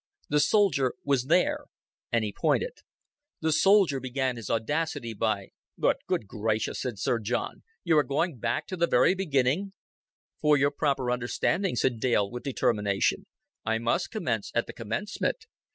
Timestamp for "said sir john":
6.81-7.61